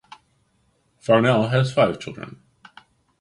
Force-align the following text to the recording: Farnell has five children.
Farnell 0.97 1.49
has 1.49 1.73
five 1.75 1.99
children. 1.99 2.41